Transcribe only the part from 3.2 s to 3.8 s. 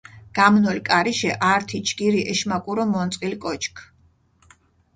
კოჩქ.